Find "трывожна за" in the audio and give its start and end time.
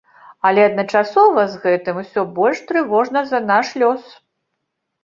2.73-3.47